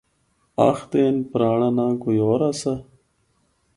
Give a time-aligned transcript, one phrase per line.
[0.67, 2.73] آخدے ہن پرانڑا ناں کوئی ہور آسا۔